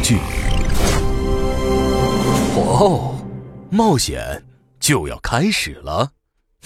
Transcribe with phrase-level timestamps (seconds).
[0.00, 0.18] 剧。
[2.56, 3.14] 哦，
[3.70, 4.44] 冒险
[4.78, 6.10] 就要开始了。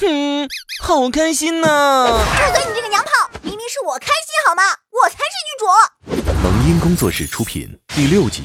[0.00, 0.48] 哼，
[0.82, 2.06] 好开心呐！
[2.06, 2.64] 住嘴！
[2.66, 4.62] 你这个娘炮，明明是我开心好吗？
[4.90, 5.66] 我才是女主。
[6.42, 8.42] 萌音工作室出品第六集。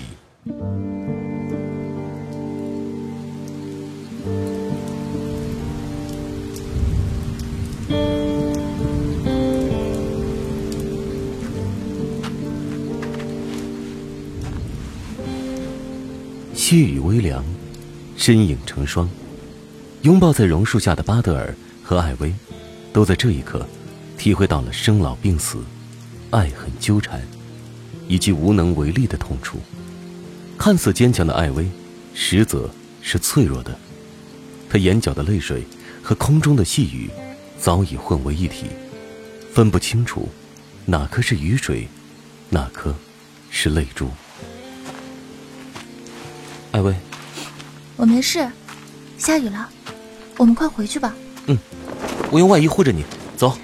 [16.69, 17.45] 细雨微凉，
[18.17, 19.09] 身影成双，
[20.01, 22.33] 拥抱在榕树下的巴德尔和艾薇，
[22.91, 23.65] 都在这一刻
[24.17, 25.63] 体会到了生老病死、
[26.29, 27.25] 爱恨纠缠，
[28.09, 29.59] 以及无能为力的痛楚。
[30.57, 31.69] 看似坚强的艾薇，
[32.13, 32.69] 实则
[33.01, 33.73] 是脆弱的。
[34.69, 35.63] 她眼角的泪水
[36.03, 37.09] 和空中的细雨
[37.57, 38.65] 早已混为一体，
[39.53, 40.27] 分不清楚
[40.85, 41.87] 哪颗是雨水，
[42.49, 42.93] 哪颗
[43.49, 44.09] 是泪珠。
[46.71, 46.93] 艾薇，
[47.95, 48.47] 我没事，
[49.17, 49.67] 下雨了，
[50.37, 51.13] 我们快回去吧。
[51.47, 51.57] 嗯，
[52.29, 53.03] 我用外衣护着你，
[53.35, 53.57] 走。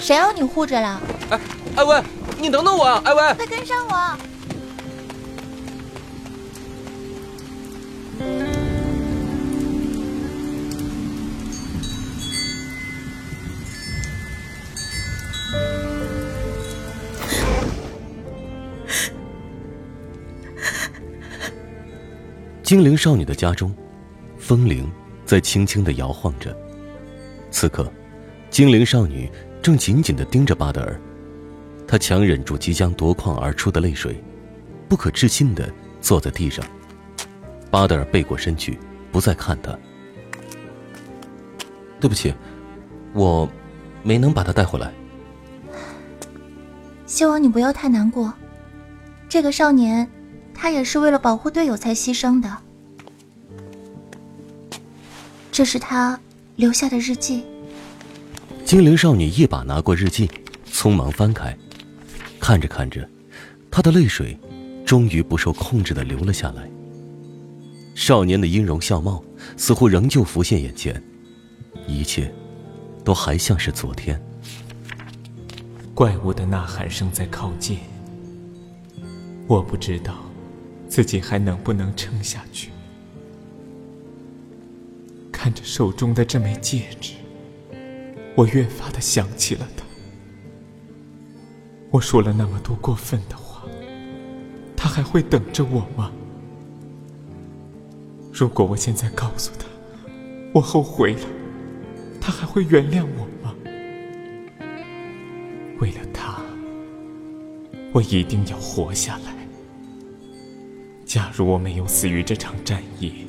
[0.00, 1.00] 谁要你护着了？
[1.30, 1.40] 哎，
[1.76, 2.02] 艾薇，
[2.38, 3.00] 你等等我啊！
[3.04, 4.18] 艾薇，快跟上我。
[22.66, 23.72] 精灵少女的家中，
[24.36, 24.90] 风铃
[25.24, 26.52] 在轻轻的摇晃着。
[27.48, 27.88] 此刻，
[28.50, 29.30] 精灵少女
[29.62, 31.00] 正紧紧的盯着巴德尔，
[31.86, 34.20] 她强忍住即将夺眶而出的泪水，
[34.88, 36.66] 不可置信的坐在地上。
[37.70, 38.76] 巴德尔背过身去，
[39.12, 39.78] 不再看她。
[42.00, 42.34] 对不起，
[43.12, 43.48] 我
[44.02, 44.92] 没能把她带回来。
[47.06, 48.34] 希望你不要太难过。
[49.28, 50.10] 这个少年。
[50.56, 52.56] 他也是为了保护队友才牺牲的。
[55.52, 56.18] 这是他
[56.56, 57.44] 留下的日记。
[58.64, 60.28] 精灵少女一把拿过日记，
[60.72, 61.56] 匆忙翻开，
[62.40, 63.08] 看着看着，
[63.70, 64.36] 她的泪水
[64.84, 66.68] 终于不受控制的流了下来。
[67.94, 69.22] 少年的音容笑貌
[69.56, 71.00] 似乎仍旧浮现眼前，
[71.86, 72.34] 一切
[73.04, 74.20] 都还像是昨天。
[75.94, 77.78] 怪物的呐喊声在靠近，
[79.46, 80.25] 我不知道。
[80.88, 82.70] 自己还能不能撑下去？
[85.30, 87.12] 看着手中的这枚戒指，
[88.34, 89.84] 我越发的想起了他。
[91.90, 93.62] 我说了那么多过分的话，
[94.76, 96.10] 他还会等着我吗？
[98.32, 99.66] 如果我现在告诉他
[100.52, 101.26] 我后悔了，
[102.20, 103.54] 他还会原谅我吗？
[105.78, 106.40] 为了他，
[107.92, 109.35] 我一定要活下来。
[111.16, 113.24] 假如我没有死于这场战役，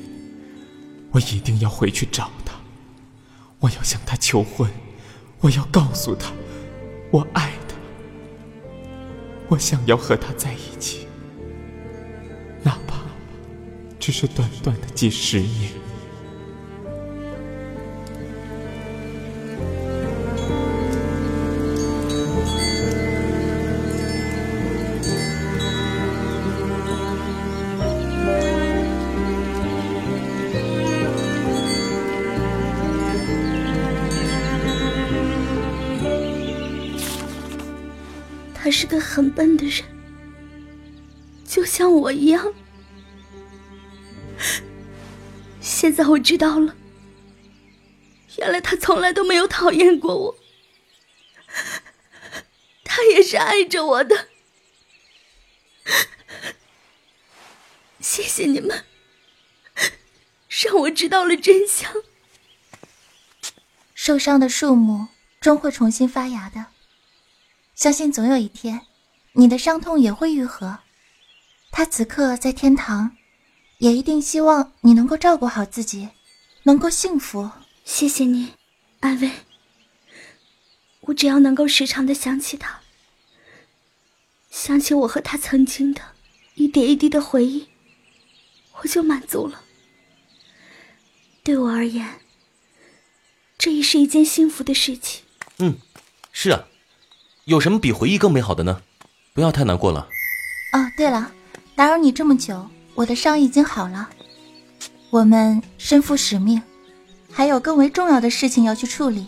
[1.10, 2.52] 我一定要回去找他。
[3.60, 4.70] 我要向他求婚，
[5.40, 6.30] 我要告诉他，
[7.10, 7.74] 我爱他。
[9.48, 11.06] 我想要和他在一起，
[12.62, 12.98] 哪怕
[13.98, 15.72] 只是短短的几十年。
[38.70, 39.84] 是个很笨的人，
[41.46, 42.52] 就像我一样。
[45.60, 46.76] 现在我知道了，
[48.38, 50.38] 原来他从来都没有讨厌过我，
[52.84, 54.28] 他也是爱着我的。
[58.00, 58.84] 谢谢你们，
[60.48, 61.92] 让我知道了真相。
[63.94, 65.08] 受伤的树木
[65.40, 66.66] 终会重新发芽的。
[67.78, 68.80] 相信总有一天，
[69.34, 70.80] 你的伤痛也会愈合。
[71.70, 73.16] 他此刻在天堂，
[73.78, 76.08] 也一定希望你能够照顾好自己，
[76.64, 77.48] 能够幸福。
[77.84, 78.54] 谢谢你，
[78.98, 79.30] 艾薇。
[81.02, 82.80] 我只要能够时常的想起他，
[84.50, 86.02] 想起我和他曾经的
[86.56, 87.68] 一点一滴的回忆，
[88.80, 89.62] 我就满足了。
[91.44, 92.18] 对我而言，
[93.56, 95.22] 这也是一件幸福的事情。
[95.58, 95.78] 嗯，
[96.32, 96.66] 是啊。
[97.48, 98.82] 有什么比回忆更美好的呢？
[99.32, 100.06] 不要太难过了。
[100.74, 101.32] 哦，对了，
[101.74, 104.06] 打扰你这么久，我的伤已经好了。
[105.08, 106.60] 我们身负使命，
[107.32, 109.26] 还有更为重要的事情要去处理，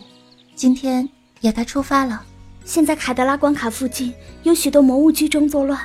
[0.55, 1.09] 今天
[1.39, 2.21] 也该出发了。
[2.63, 4.13] 现在凯德拉关卡附近
[4.43, 5.81] 有许多魔物居中作乱，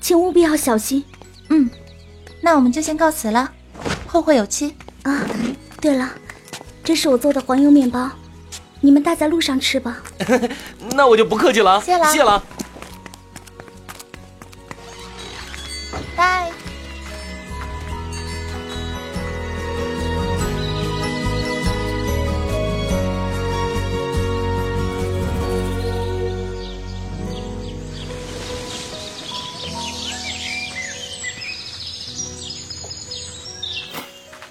[0.00, 1.04] 请务必要小心。
[1.50, 1.68] 嗯，
[2.40, 3.52] 那我们就先告辞了，
[4.06, 4.74] 后会有期。
[5.02, 5.20] 啊，
[5.82, 6.10] 对了，
[6.82, 8.10] 这是我做的黄油面包，
[8.84, 10.02] 你们带在路上吃吧。
[10.92, 12.42] 那我就不客气了，谢了谢了。
[16.14, 16.52] 拜。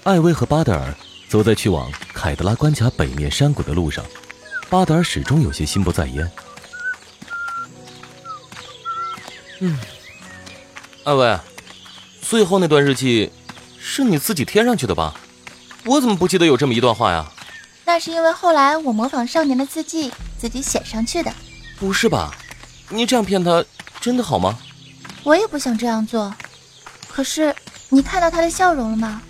[0.02, 0.92] 艾薇和巴德尔
[1.28, 4.04] 走在去往凯德拉关卡北面山谷的路上，
[4.68, 6.30] 巴德尔始终有些心不在焉。
[9.60, 9.78] 嗯
[11.04, 11.38] 艾薇，
[12.22, 13.30] 最后那段日记
[13.78, 15.14] 是你自己贴上去的吧？
[15.84, 17.30] 我怎么不记得有这么一段话呀？
[17.84, 21.32] 那是因为后来我模仿少年的字迹，自己写上去的。
[21.78, 22.34] 不是吧？
[22.88, 23.64] 你这样骗他，
[24.00, 24.58] 真的好吗？
[25.22, 26.34] 我也不想这样做，
[27.08, 27.54] 可是
[27.90, 29.22] 你看到他的笑容了吗？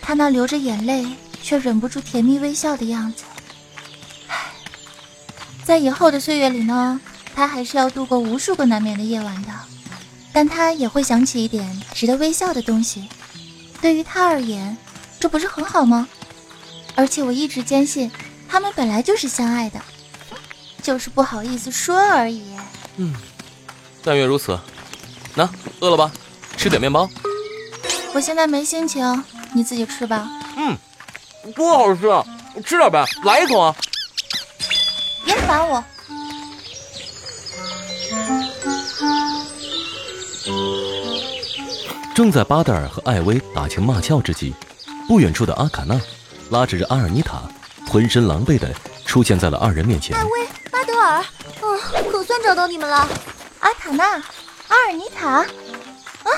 [0.00, 1.06] 他那流着眼泪
[1.42, 3.24] 却忍不住甜蜜微笑的样子。
[5.68, 6.98] 唉，在以后的岁月里呢，
[7.34, 9.50] 他还是要度过无数个难眠的夜晚的，
[10.32, 13.06] 但他也会想起一点值得微笑的东西。
[13.78, 14.74] 对于他而言，
[15.20, 16.08] 这不是很好吗？
[16.94, 18.10] 而且我一直坚信，
[18.48, 19.78] 他们本来就是相爱的，
[20.82, 22.56] 就是不好意思说而已。
[22.96, 23.14] 嗯
[24.02, 24.58] 但愿如此。
[25.34, 25.46] 那
[25.80, 26.10] 饿了吧？
[26.56, 27.06] 吃点面包。
[28.14, 29.22] 我现在没心情，
[29.52, 30.26] 你自己吃吧。
[30.56, 30.74] 嗯
[31.54, 32.24] 多好吃啊！
[32.64, 33.76] 吃点呗，来一口啊！
[35.24, 35.84] 别烦我。
[42.14, 44.52] 正在巴德尔和艾薇打情骂俏之际，
[45.06, 46.00] 不远处的阿卡纳
[46.50, 47.42] 拉着阿尔尼塔，
[47.88, 48.68] 浑身狼狈的
[49.06, 50.16] 出现在了二人面前。
[50.16, 51.24] 艾薇，巴德尔，
[51.62, 51.78] 嗯，
[52.10, 53.08] 可算找到你们了。
[53.60, 54.04] 阿卡纳，
[54.68, 56.30] 阿尔尼塔，啊，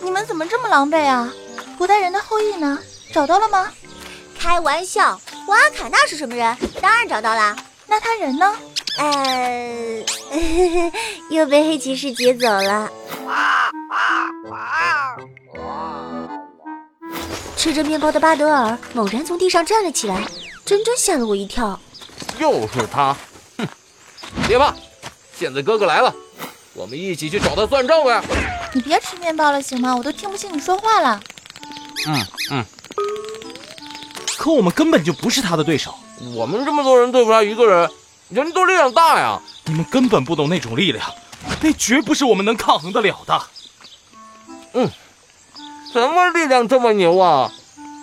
[0.00, 1.32] 你们怎么这么狼狈啊？
[1.78, 2.78] 古代人的后裔呢？
[3.12, 3.70] 找到了吗？
[4.38, 6.56] 开玩笑，我阿卡纳是什么人？
[6.82, 7.56] 当然找到啦。
[7.86, 8.54] 那他人呢？
[8.98, 10.04] 呃，
[11.30, 12.90] 又被黑骑士劫走了。
[17.56, 20.22] 吃着面包的巴德尔猛然从地上站了起来，
[20.64, 21.78] 真真吓了我一跳。
[22.38, 23.16] 又是他！
[23.58, 23.66] 哼，
[24.46, 24.74] 别怕，
[25.38, 26.14] 现在哥哥来了，
[26.74, 28.22] 我们一起去找他算账呗。
[28.72, 29.94] 你别吃面包了行吗？
[29.96, 31.20] 我都听不清你说话了。
[32.06, 32.64] 嗯嗯，
[34.38, 35.94] 可我们根本就不是他的对手，
[36.34, 37.90] 我们这么多人对付他一个人，
[38.28, 39.40] 人多力量大呀。
[39.64, 41.10] 你们根本不懂那种力量，
[41.60, 43.42] 那绝不是我们能抗衡得了的。
[44.74, 44.90] 嗯
[45.92, 47.50] 什么力量这么牛啊？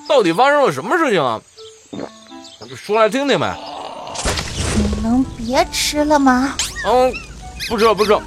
[0.07, 1.39] 到底发生了什么事情啊？
[2.75, 3.56] 说来听听呗。
[4.75, 6.56] 你能别吃了吗？
[6.86, 7.13] 嗯，
[7.69, 8.21] 不吃了，不吃了。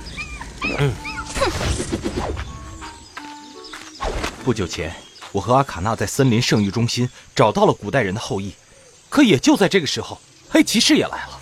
[4.45, 4.95] 不久前，
[5.33, 8.55] 我和阿卡娜在森林圣域中心找到了古代人的后裔，
[9.09, 11.41] 可也就在这个时候，黑骑士也来了。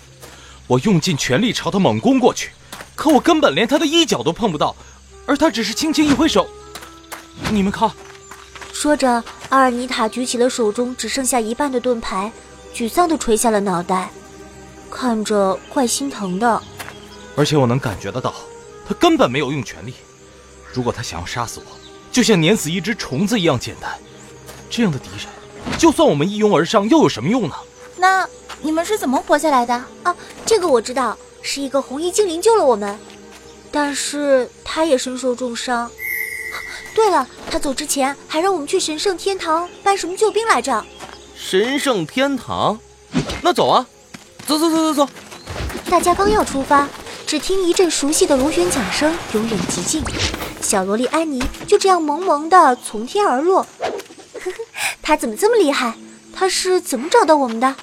[0.67, 2.51] 我用尽全力朝他猛攻过去，
[2.95, 4.75] 可我根本连他的衣角都碰不到，
[5.25, 6.47] 而他只是轻轻一挥手。
[7.51, 7.91] 你们看，
[8.73, 12.31] 说着，阿尔尼塔举起了手中只剩下一半的盾牌，
[12.73, 14.09] 沮丧地垂下了脑袋，
[14.89, 16.61] 看着怪心疼的。
[17.35, 18.33] 而且我能感觉得到，
[18.87, 19.93] 他根本没有用全力。
[20.73, 21.65] 如果他想要杀死我，
[22.11, 23.91] 就像碾死一只虫子一样简单。
[24.69, 25.27] 这样的敌人，
[25.77, 27.55] 就算我们一拥而上，又有什么用呢？
[27.97, 28.27] 那
[28.61, 29.73] 你们是怎么活下来的？
[30.03, 32.97] 啊，这个我知道，是一个红衣精灵救了我们，
[33.71, 35.89] 但是他也身受重伤。
[36.93, 40.83] 对了，他走之前还让我们去神圣天堂搬什么救兵来着？
[41.35, 42.79] 神圣天堂，
[43.41, 43.85] 那走啊，
[44.47, 45.13] 走走走走走。
[45.89, 46.87] 大家刚要出发，
[47.27, 50.03] 只听一阵熟悉的螺旋桨声由远及近，
[50.61, 53.67] 小萝莉安妮就这样萌萌的从天而落。
[54.85, 55.93] 呵呵，她怎么这么厉害？
[56.37, 57.75] 他是怎么找到我们的？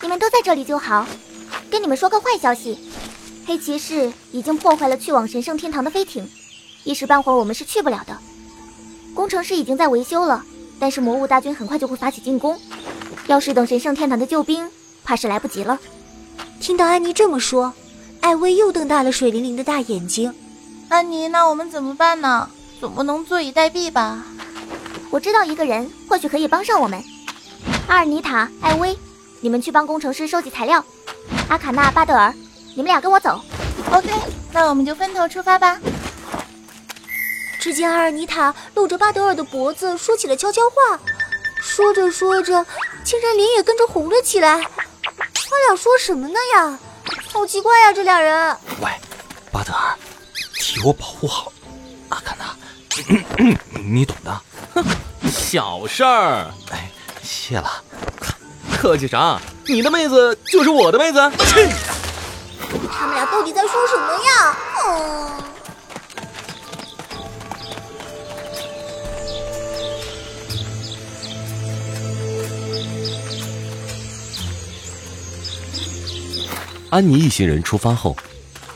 [0.00, 1.06] 你们都在这里就好。
[1.70, 2.78] 跟你们说个坏消息，
[3.46, 6.26] 黑骑士已经破坏了去往神圣天堂的飞艇，
[6.84, 8.16] 一时半会儿我们是去不了的。
[9.14, 10.42] 工程师已经在维修了，
[10.78, 12.58] 但是魔物大军很快就会发起进攻。
[13.26, 14.70] 要是等神圣天堂的救兵，
[15.04, 15.78] 怕是来不及了。
[16.58, 17.74] 听到安妮这么说，
[18.20, 20.34] 艾薇又瞪大了水灵灵的大眼睛。
[20.88, 22.48] 安妮，那我们怎么办呢？
[22.80, 24.24] 总不能坐以待毙吧？
[25.14, 27.00] 我知道一个人，或许可以帮上我们。
[27.86, 28.98] 阿尔尼塔、艾薇，
[29.40, 30.84] 你们去帮工程师收集材料。
[31.48, 32.34] 阿卡纳、巴德尔，
[32.74, 33.40] 你们俩跟我走。
[33.92, 34.08] OK，
[34.52, 35.78] 那我们就分头出发吧。
[37.60, 40.98] 只见阿尔尼塔搂着巴德尔的脖子，说起了悄悄话，
[41.62, 42.66] 说着说着，
[43.04, 44.60] 竟然脸也跟着红了起来。
[45.04, 46.76] 他俩说什么呢呀？
[47.32, 48.56] 好奇怪呀，这俩人。
[48.82, 48.90] 喂，
[49.52, 49.96] 巴德尔，
[50.58, 51.52] 替我保护好
[52.08, 52.56] 阿卡纳，
[53.78, 54.40] 你懂的。
[55.54, 56.50] 哼，小事儿。
[56.72, 56.90] 哎，
[57.22, 57.70] 谢了。
[58.72, 59.40] 客气啥？
[59.66, 61.18] 你的妹子就是我的妹子。
[61.46, 61.78] 去你的！
[62.92, 64.56] 他们俩到底在说什么呀？
[64.84, 65.44] 嗯。
[76.90, 78.16] 安妮一行人出发后，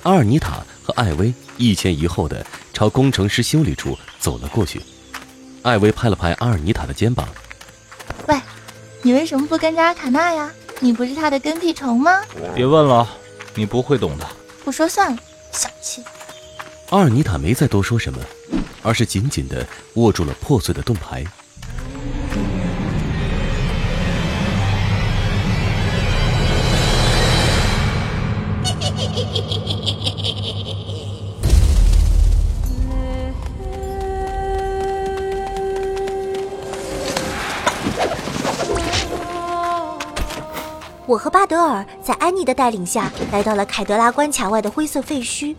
[0.05, 4.81] 阿尔尼塔和艾薇一前一后的朝工程师修理处走了过去。
[5.69, 7.29] 艾薇拍了拍阿尔尼塔的肩膀
[8.27, 8.41] ：“喂，
[9.03, 10.51] 你为什么不跟着阿卡娜呀？
[10.81, 12.23] 你不是他的跟屁虫吗
[12.57, 13.07] ？”“别问了，
[13.55, 14.27] 你不会懂的。
[14.65, 15.19] ”“不说算了，
[15.53, 16.03] 小气。”
[16.89, 18.19] 阿尔尼塔没再多说什么，
[18.83, 21.23] 而是紧紧的握住了破碎的盾牌。
[41.09, 45.57] 我和巴德尔在安妮的带领下来到了凯德拉关卡外的灰色废墟，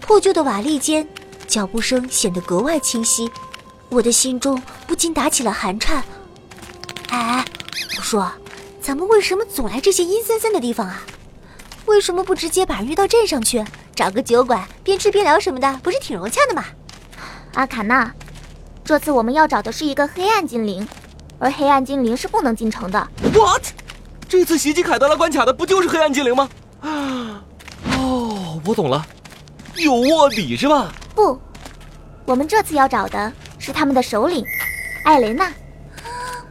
[0.00, 1.04] 破旧的瓦砾间，
[1.48, 3.28] 脚步声显得格外清晰，
[3.88, 6.04] 我的心中不禁打起了寒颤。
[7.08, 7.44] 哎哎，
[7.96, 8.30] 我说，
[8.80, 11.02] 咱们为什么总来这些阴森森的地方啊？
[11.86, 13.64] 为什么不直接把人约到镇上去，
[13.96, 16.64] 找个酒馆边吃边聊什么的，不是挺融洽的吗？
[17.54, 18.14] 阿卡娜，
[18.84, 20.86] 这次我们要找的是一个黑暗精灵，
[21.40, 23.08] 而黑暗精灵是不能进城的。
[23.34, 23.64] What？
[24.28, 26.46] 这次袭击凯德拉关卡的不就是黑暗精灵吗？
[26.82, 27.42] 啊，
[27.96, 29.02] 哦，我懂了，
[29.76, 30.92] 有卧底是吧？
[31.14, 31.40] 不，
[32.26, 34.44] 我们这次要找的是他们的首领，
[35.06, 35.50] 艾雷娜。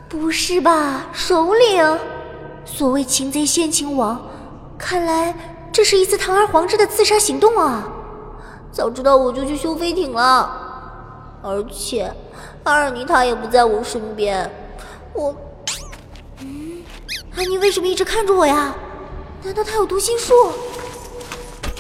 [0.10, 2.00] 不是吧，首领？
[2.66, 4.20] 所谓擒贼先擒王，
[4.76, 5.36] 看来
[5.72, 7.88] 这是一次堂而皇之的刺杀行动啊！
[8.72, 10.50] 早知道我就去修飞艇了，
[11.44, 12.12] 而且
[12.64, 14.50] 阿尔尼塔也不在我身边，
[15.14, 15.36] 我。
[17.38, 18.74] 安妮为什么一直看着我呀？
[19.44, 20.34] 难道她有读心术？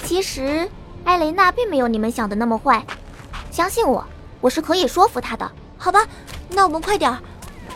[0.06, 0.70] 其实
[1.04, 2.86] 艾雷娜并没有你们想的那么坏，
[3.50, 4.06] 相信我，
[4.40, 5.52] 我是可以说服她的。
[5.76, 6.06] 好吧，
[6.50, 7.18] 那我们快点儿，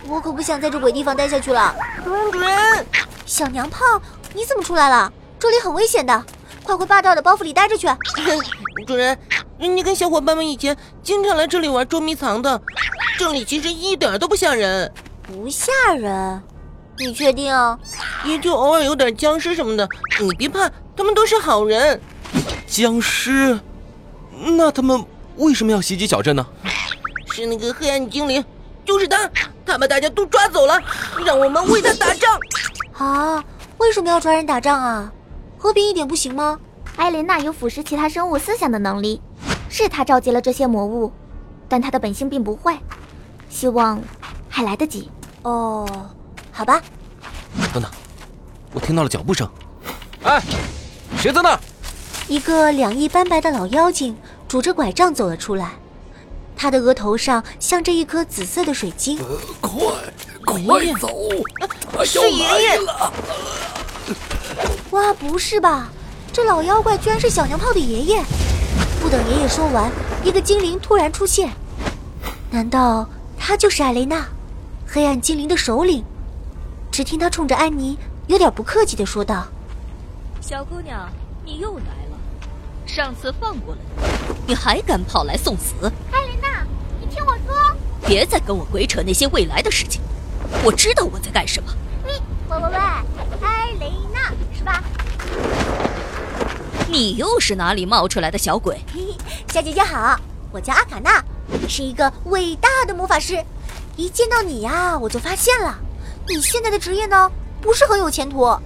[0.08, 1.76] 我可不想在这鬼地方待下去了。
[2.06, 2.86] 主人，主人，
[3.26, 4.00] 小娘炮，
[4.36, 5.12] 你怎么出来了？
[5.40, 6.24] 这里很危险的，
[6.62, 7.88] 快回霸道的包袱里待着去。
[8.86, 9.18] 主人，
[9.58, 12.62] 你跟小伙伴们以前经常来这里玩捉迷藏的，
[13.18, 16.44] 这里其实一点都不吓人，不吓人。
[16.98, 17.54] 你确定？
[18.26, 19.88] 也就偶尔有点僵尸什么的，
[20.20, 22.00] 你别怕，他们都是好人。
[22.68, 23.60] 僵尸？
[24.58, 25.04] 那他们
[25.38, 26.46] 为什么要袭击小镇呢？
[27.34, 28.44] 是那个黑暗精灵，
[28.86, 29.30] 就是他，
[29.66, 30.80] 他把大家都抓走了，
[31.26, 32.38] 让我们为他打仗。
[32.94, 33.44] 啊？
[33.78, 35.12] 为什么要抓人打仗啊？
[35.58, 36.60] 和平一点不行吗？
[36.98, 39.22] 艾琳娜有腐蚀其他生物思想的能力，
[39.70, 41.12] 是她召集了这些魔物，
[41.68, 42.78] 但她的本性并不坏，
[43.50, 44.00] 希望
[44.50, 45.10] 还来得及。
[45.42, 45.88] 哦。
[46.52, 46.82] 好吧，
[47.74, 47.92] 等等，
[48.74, 49.50] 我听到了脚步声。
[50.24, 50.42] 哎，
[51.18, 51.60] 谁在那？
[52.28, 54.16] 一个两翼斑白的老妖精
[54.48, 55.72] 拄着拐杖走了出来，
[56.56, 59.18] 他的额头上镶着一颗紫色的水晶。
[59.60, 59.82] 快，
[60.46, 60.62] 快
[61.00, 61.10] 走！
[62.06, 62.80] 是爷爷。
[64.92, 65.90] 哇，不是吧？
[66.34, 68.24] 这老妖怪居然是小娘炮的爷爷！
[69.02, 69.92] 不等爷爷说完，
[70.24, 71.52] 一个精灵突然出现。
[72.50, 74.26] 难道他就是艾雷娜，
[74.88, 76.04] 黑暗精灵的首领？
[76.92, 79.48] 只听他冲着安妮有点不客气的说道
[80.42, 81.10] ：“小姑娘，
[81.46, 82.18] 你又来了。
[82.86, 83.80] 上次放过了
[84.46, 85.74] 你，你还敢跑来送死？
[86.12, 86.68] 艾琳娜，
[87.00, 87.56] 你听我说，
[88.06, 90.02] 别再跟我鬼扯那些未来的事情。
[90.66, 91.72] 我知道我在干什么。
[92.06, 92.12] 你，
[92.50, 92.78] 喂喂喂，
[93.42, 94.84] 艾琳娜是吧？
[96.90, 98.78] 你又是哪里冒出来的小鬼？
[99.48, 100.20] 小姐姐好，
[100.52, 101.24] 我叫阿卡娜，
[101.70, 103.42] 是一个伟大的魔法师。
[103.96, 105.80] 一见到你呀，我就发现了。”
[106.32, 108.58] 你现在的职业呢，不是很有前途。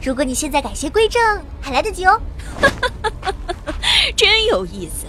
[0.00, 1.20] 如果你现在改邪归正，
[1.60, 2.20] 还来得及哦。
[4.16, 5.06] 真有意思，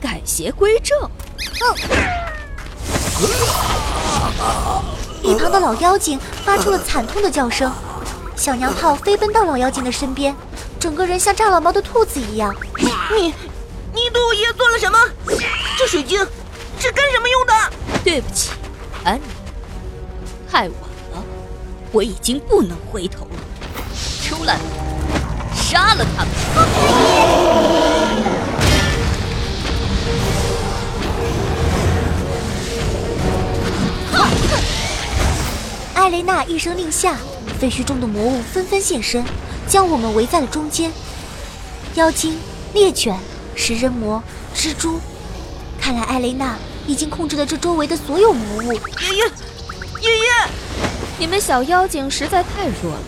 [0.00, 0.98] 改邪归正。
[5.22, 7.72] 一旁的老妖精发出了惨痛的叫声，
[8.34, 10.34] 小娘炮飞奔到老妖精的身边，
[10.80, 12.52] 整个人像炸了毛的兔子一样。
[12.76, 13.32] 你，
[13.94, 14.98] 你对我爷做了什么？
[15.78, 16.18] 这水晶
[16.80, 17.52] 是干什么用的？
[18.02, 18.50] 对不起，
[19.04, 19.22] 安妮。
[20.50, 20.87] 太晚了，
[21.92, 23.32] 我已经不能回头了。
[24.22, 24.58] 出来，
[25.54, 26.32] 杀了他们！
[35.94, 37.16] 艾雷娜一声令下，
[37.58, 39.24] 废墟中的魔物纷纷现身，
[39.66, 40.90] 将我们围在了中间。
[41.94, 42.38] 妖精、
[42.72, 43.18] 猎犬、
[43.54, 44.22] 食人魔、
[44.54, 45.00] 蜘蛛，
[45.80, 48.72] 看来艾雷娜已经控制了这周围的所有魔物。
[48.72, 49.30] 爷爷，
[51.18, 53.02] 你们小妖精实在太弱了。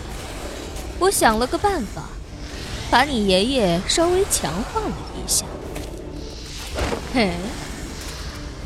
[0.99, 2.03] 我想了个办法，
[2.89, 5.45] 把你爷爷稍微强化了一下。
[7.13, 7.31] 嘿，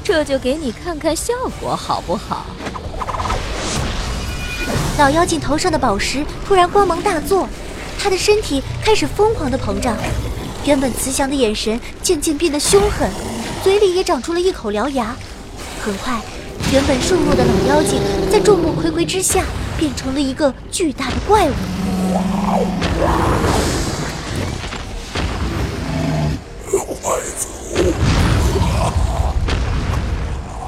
[0.03, 2.45] 这就给你看看效果好不好？
[4.97, 7.47] 老妖精头上的宝石突然光芒大作，
[7.99, 9.95] 他的身体开始疯狂的膨胀，
[10.65, 13.09] 原本慈祥的眼神渐渐变得凶狠，
[13.63, 15.15] 嘴里也长出了一口獠牙。
[15.83, 16.19] 很快，
[16.71, 19.43] 原本瘦弱的老妖精在众目睽睽之下
[19.77, 21.53] 变成了一个巨大的怪物。
[27.01, 27.47] 快走！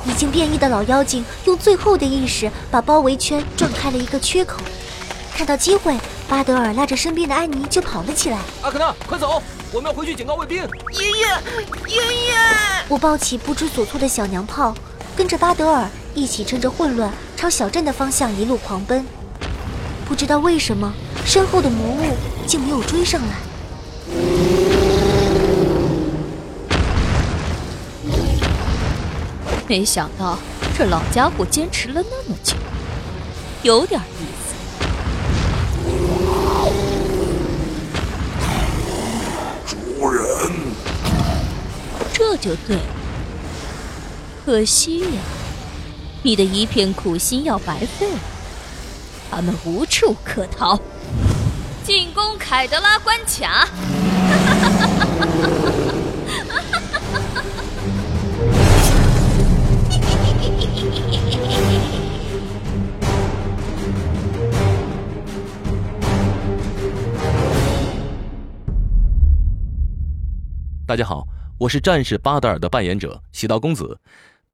[0.05, 4.61] 已经变异的老妖精用最后的意识把包围圈撞开了一个缺口。
[5.35, 5.97] 看到机会，
[6.29, 8.37] 巴德尔拉着身边的安妮就跑了起来。
[8.61, 9.41] 阿可娜，快走！
[9.71, 10.57] 我们要回去警告卫兵。
[10.57, 11.27] 爷爷，
[11.87, 11.95] 爷
[12.27, 12.35] 爷！
[12.87, 14.73] 我抱起不知所措的小娘炮，
[15.17, 19.03] 跟着巴德尔一起趁着混乱朝小镇的方向一路狂奔。
[20.05, 20.93] 不知道为什么，
[21.25, 22.03] 身后的魔物
[22.45, 23.29] 竟没有追上来。
[29.67, 30.37] 没想到
[30.77, 32.55] 这老家伙坚持了那么久，
[33.63, 34.55] 有点意思。
[39.65, 40.23] 主人，
[42.13, 42.96] 这就对了。
[44.47, 45.07] 可惜呀，
[46.23, 48.19] 你的一片苦心要白费了。
[49.29, 50.79] 他们无处可逃，
[51.83, 53.67] 进攻凯德拉关卡！
[70.85, 73.99] 大家好，我是战士巴德尔的扮演者喜道公子。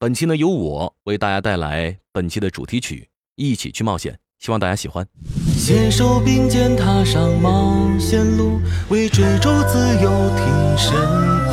[0.04, 5.08] 本期呢，由我为大家带来本期的主题曲《一起去冒险》，希望大家喜欢。
[5.56, 10.94] 携手并肩踏上冒险路，为追逐自由挺身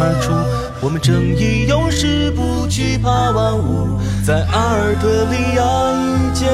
[0.01, 0.33] 而出。
[0.85, 5.63] 我们正义勇士不惧怕万物，在阿尔特里亚
[5.95, 6.51] 一见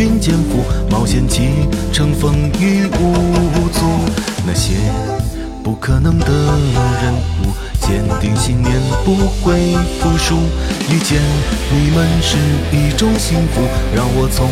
[0.00, 1.50] 把命运肩负，冒险启
[1.92, 3.84] 程风雨无阻。
[4.46, 4.76] 那些
[5.62, 6.26] 不可能的
[7.02, 10.36] 任务，坚定信念不会服输。
[10.88, 11.20] 遇见
[11.70, 12.38] 你们是
[12.72, 13.60] 一种幸福，
[13.94, 14.48] 让我从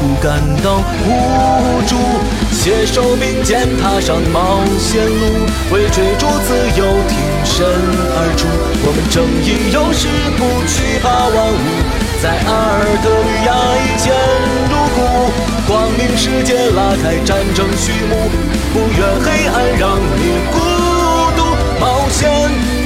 [0.00, 1.94] 不感到无助。
[2.52, 7.64] 携手并肩踏上冒险路，为追逐自由挺身
[8.18, 8.48] 而出。
[8.82, 12.07] 我们正义有时不惧怕万物。
[12.20, 14.12] 在阿尔特里亚一见
[14.68, 14.98] 如故，
[15.70, 18.28] 光明世界拉开战争序幕，
[18.72, 20.58] 不愿黑暗让你孤
[21.36, 21.40] 独。
[21.78, 22.28] 冒险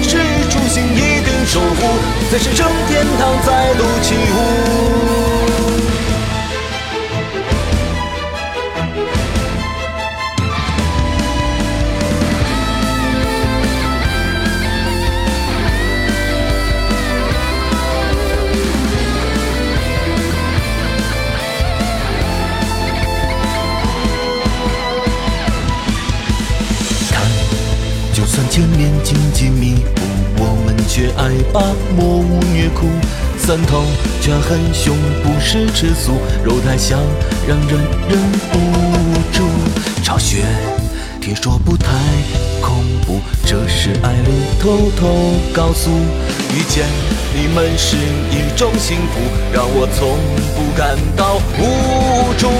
[0.02, 0.18] 是
[0.50, 1.96] 初心，一定守护，
[2.30, 5.91] 在神圣天堂再度起舞。
[31.52, 31.60] 把
[31.96, 32.88] 魔物虐哭。
[33.38, 33.82] 三头
[34.20, 36.12] 却很凶，不是吃素，
[36.44, 37.00] 肉太香，
[37.46, 37.70] 让人
[38.08, 38.18] 忍
[38.52, 38.58] 不
[39.32, 39.44] 住。
[40.02, 40.44] 巢穴，
[41.22, 41.86] 听说不太
[42.60, 45.06] 恐怖，这是艾琳偷偷
[45.54, 45.88] 告诉。
[46.52, 46.84] 遇见
[47.32, 49.20] 你们是一种幸福，
[49.52, 50.18] 让我从
[50.56, 52.50] 不感到无助。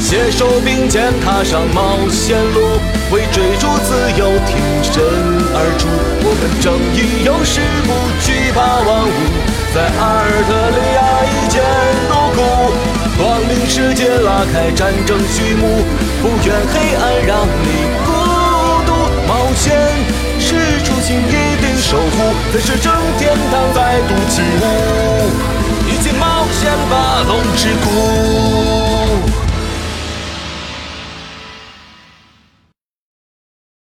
[0.00, 2.80] 携手并肩踏上冒险路，
[3.12, 5.04] 为追逐自由挺身
[5.52, 5.86] 而出。
[6.24, 7.92] 我们正义勇士不
[8.24, 9.12] 惧怕万物，
[9.74, 11.60] 在阿尔特利亚一见
[12.08, 12.40] 如故。
[13.18, 15.82] 光明世界拉开战争序幕，
[16.22, 17.68] 不愿黑暗让你
[18.04, 18.08] 孤
[18.86, 18.92] 独。
[19.26, 19.76] 冒险
[20.40, 24.64] 是初心，一定守护，在神圣天堂再度起舞。
[25.86, 28.87] 一起冒险吧，龙之谷。